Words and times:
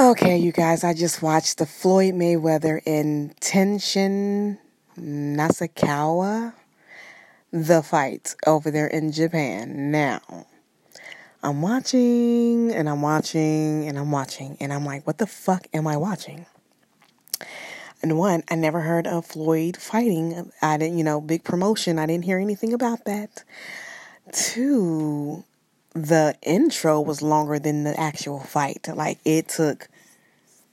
Okay, 0.00 0.38
you 0.38 0.50
guys, 0.50 0.82
I 0.82 0.94
just 0.94 1.20
watched 1.20 1.58
the 1.58 1.66
Floyd 1.66 2.14
Mayweather 2.14 2.80
and 2.86 3.38
Tenshin 3.38 4.56
Nasukawa, 4.98 6.54
the 7.52 7.82
fight 7.82 8.34
over 8.46 8.70
there 8.70 8.86
in 8.86 9.12
Japan. 9.12 9.90
Now, 9.90 10.22
I'm 11.42 11.60
watching 11.60 12.72
and 12.72 12.88
I'm 12.88 13.02
watching 13.02 13.86
and 13.86 13.98
I'm 13.98 14.10
watching 14.10 14.56
and 14.58 14.72
I'm 14.72 14.86
like, 14.86 15.06
what 15.06 15.18
the 15.18 15.26
fuck 15.26 15.66
am 15.74 15.86
I 15.86 15.98
watching? 15.98 16.46
And 18.02 18.16
one, 18.16 18.42
I 18.50 18.54
never 18.54 18.80
heard 18.80 19.06
of 19.06 19.26
Floyd 19.26 19.76
fighting. 19.76 20.50
I 20.62 20.78
didn't, 20.78 20.96
you 20.96 21.04
know, 21.04 21.20
big 21.20 21.44
promotion. 21.44 21.98
I 21.98 22.06
didn't 22.06 22.24
hear 22.24 22.38
anything 22.38 22.72
about 22.72 23.04
that. 23.04 23.44
Two, 24.32 25.44
the 25.94 26.36
intro 26.42 27.00
was 27.00 27.22
longer 27.22 27.58
than 27.58 27.84
the 27.84 27.98
actual 27.98 28.40
fight. 28.40 28.88
Like 28.94 29.18
it 29.24 29.48
took 29.48 29.88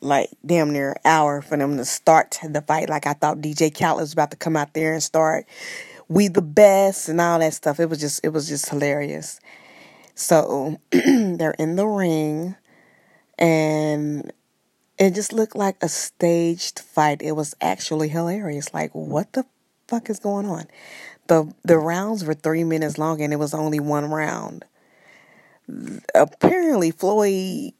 like 0.00 0.28
damn 0.44 0.72
near 0.72 0.92
an 0.92 1.00
hour 1.04 1.40
for 1.40 1.56
them 1.56 1.76
to 1.76 1.84
start 1.84 2.38
the 2.42 2.60
fight. 2.60 2.88
Like 2.88 3.06
I 3.06 3.14
thought 3.14 3.38
DJ 3.38 3.76
Khaled 3.76 4.00
was 4.00 4.12
about 4.12 4.30
to 4.32 4.36
come 4.36 4.56
out 4.56 4.74
there 4.74 4.92
and 4.92 5.02
start 5.02 5.46
we 6.08 6.28
the 6.28 6.42
best 6.42 7.08
and 7.08 7.20
all 7.20 7.38
that 7.38 7.54
stuff. 7.54 7.80
It 7.80 7.88
was 7.88 8.00
just 8.00 8.20
it 8.24 8.30
was 8.30 8.48
just 8.48 8.68
hilarious. 8.68 9.40
So 10.14 10.78
they're 10.90 11.56
in 11.58 11.76
the 11.76 11.86
ring 11.86 12.56
and 13.38 14.32
it 14.98 15.14
just 15.14 15.32
looked 15.32 15.56
like 15.56 15.76
a 15.82 15.88
staged 15.88 16.78
fight. 16.78 17.22
It 17.22 17.32
was 17.32 17.54
actually 17.60 18.08
hilarious. 18.08 18.72
Like 18.74 18.90
what 18.94 19.32
the 19.32 19.44
fuck 19.88 20.10
is 20.10 20.18
going 20.18 20.46
on? 20.46 20.66
The 21.28 21.52
the 21.64 21.78
rounds 21.78 22.24
were 22.24 22.34
3 22.34 22.64
minutes 22.64 22.98
long 22.98 23.20
and 23.22 23.32
it 23.32 23.36
was 23.38 23.54
only 23.54 23.80
one 23.80 24.10
round. 24.10 24.64
Apparently 26.14 26.90
Floyd 26.90 27.72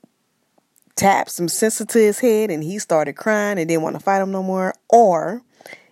tapped 0.96 1.30
some 1.30 1.48
sense 1.48 1.78
to 1.78 1.98
his 1.98 2.20
head 2.20 2.50
and 2.50 2.62
he 2.62 2.78
started 2.78 3.14
crying 3.14 3.58
and 3.58 3.68
didn't 3.68 3.82
want 3.82 3.96
to 3.96 4.00
fight 4.00 4.22
him 4.22 4.30
no 4.30 4.42
more, 4.42 4.74
or 4.88 5.42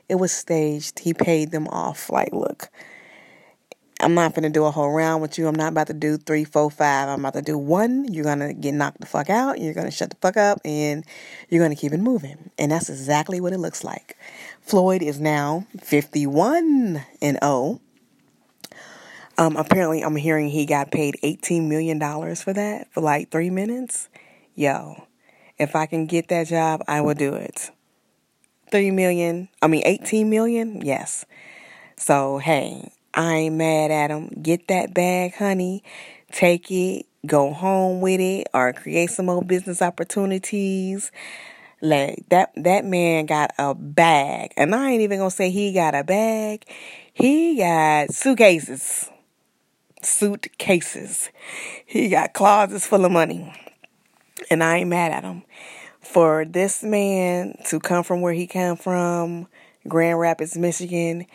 it 0.08 0.17
was 0.17 0.33
staged. 0.33 1.00
He 1.00 1.14
paid 1.14 1.50
them 1.50 1.69
off. 1.69 2.11
Like, 2.11 2.33
look, 2.33 2.69
I'm 4.00 4.14
not 4.14 4.34
gonna 4.34 4.50
do 4.50 4.64
a 4.64 4.70
whole 4.70 4.91
round 4.91 5.22
with 5.22 5.39
you. 5.39 5.47
I'm 5.47 5.55
not 5.55 5.72
about 5.72 5.86
to 5.86 5.94
do 5.94 6.17
three, 6.17 6.44
four, 6.44 6.70
five. 6.70 7.08
I'm 7.08 7.20
about 7.20 7.34
to 7.34 7.42
do 7.42 7.56
one. 7.56 8.12
You're 8.12 8.24
gonna 8.24 8.52
get 8.52 8.74
knocked 8.74 9.00
the 9.00 9.06
fuck 9.06 9.30
out. 9.30 9.61
You're 9.61 9.74
gonna 9.74 9.92
shut 9.92 10.11
the 10.11 10.17
fuck 10.17 10.36
up, 10.36 10.61
and 10.64 11.05
you're 11.48 11.62
gonna 11.62 11.77
keep 11.77 11.92
it 11.92 12.00
moving. 12.00 12.50
And 12.58 12.72
that's 12.72 12.91
exactly 12.91 13.41
what 13.41 13.52
it 13.52 13.58
looks 13.58 13.84
like. 13.84 14.17
Floyd 14.61 15.02
is 15.02 15.20
now 15.20 15.67
51 15.80 17.05
and 17.20 17.39
0. 17.42 17.80
Um, 19.38 19.56
apparently, 19.56 20.02
I'm 20.02 20.16
hearing 20.16 20.48
he 20.48 20.66
got 20.66 20.91
paid 20.91 21.16
18 21.22 21.69
million 21.69 21.98
dollars 21.98 22.42
for 22.42 22.52
that 22.52 22.92
for 22.92 23.00
like 23.00 23.30
three 23.30 23.50
minutes 23.50 24.08
yo, 24.55 25.06
if 25.58 25.74
I 25.74 25.86
can 25.86 26.06
get 26.06 26.28
that 26.28 26.48
job, 26.48 26.83
I 26.89 27.00
will 27.00 27.14
do 27.14 27.34
it. 27.34 27.70
Three 28.70 28.91
million, 28.91 29.48
I 29.61 29.66
mean, 29.66 29.83
18 29.84 30.30
million, 30.30 30.80
yes. 30.83 31.24
So, 31.97 32.39
hey, 32.39 32.92
I 33.14 33.34
ain't 33.34 33.56
mad 33.56 33.91
at 33.91 34.11
him. 34.11 34.28
Get 34.42 34.69
that 34.69 34.94
bag, 34.94 35.34
honey. 35.34 35.83
Take 36.30 36.70
it, 36.70 37.06
go 37.27 37.52
home 37.52 38.00
with 38.00 38.20
it, 38.20 38.48
or 38.55 38.72
create 38.72 39.11
some 39.11 39.27
more 39.27 39.42
business 39.42 39.83
opportunities. 39.83 41.12
Like 41.83 42.28
that 42.30 42.52
that 42.56 42.84
man 42.84 43.27
got 43.27 43.52
a 43.58 43.74
bag. 43.74 44.55
And 44.56 44.74
I 44.74 44.92
ain't 44.92 45.02
even 45.02 45.19
gonna 45.19 45.30
say 45.30 45.50
he 45.50 45.72
got 45.72 45.94
a 45.94 46.05
bag. 46.05 46.64
He 47.12 47.56
got 47.56 48.12
suitcases. 48.14 49.11
Suitcases. 50.05 51.31
He 51.84 52.08
got 52.08 52.33
closets 52.33 52.86
full 52.86 53.05
of 53.05 53.12
money. 53.12 53.55
And 54.50 54.62
I 54.62 54.78
ain't 54.78 54.91
mad 54.91 55.12
at 55.12 55.25
him. 55.25 55.45
For 56.00 56.45
this 56.45 56.83
man 56.83 57.56
to 57.67 57.78
come 57.78 58.05
from 58.05 58.20
where 58.20 58.33
he 58.33 58.47
came 58.47 58.77
from, 58.77 59.47
Grand 59.86 60.19
Rapids, 60.19 60.56
Michigan, 60.56 61.27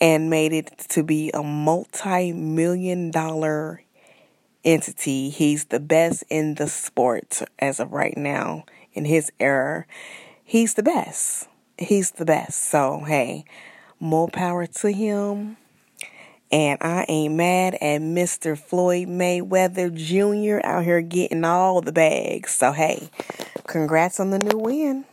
and 0.00 0.30
made 0.30 0.52
it 0.52 0.78
to 0.90 1.02
be 1.02 1.30
a 1.32 1.42
multi 1.42 2.32
million 2.32 3.10
dollar 3.10 3.82
entity. 4.64 5.30
He's 5.30 5.66
the 5.66 5.80
best 5.80 6.24
in 6.30 6.54
the 6.54 6.68
sport 6.68 7.42
as 7.58 7.80
of 7.80 7.92
right 7.92 8.16
now 8.16 8.64
in 8.92 9.04
his 9.04 9.30
era. 9.38 9.86
He's 10.42 10.74
the 10.74 10.82
best. 10.82 11.48
He's 11.78 12.12
the 12.12 12.24
best. 12.24 12.62
So, 12.62 13.04
hey, 13.06 13.44
more 14.00 14.28
power 14.28 14.66
to 14.66 14.92
him. 14.92 15.56
And 16.52 16.78
I 16.80 17.04
ain't 17.08 17.34
mad 17.34 17.74
at 17.74 18.00
Mr. 18.00 18.56
Floyd 18.56 19.08
Mayweather 19.08 19.92
Jr. 19.92 20.64
out 20.64 20.84
here 20.84 21.00
getting 21.00 21.44
all 21.44 21.80
the 21.80 21.92
bags. 21.92 22.52
So, 22.52 22.72
hey, 22.72 23.08
congrats 23.66 24.20
on 24.20 24.30
the 24.30 24.38
new 24.38 24.58
win. 24.58 25.04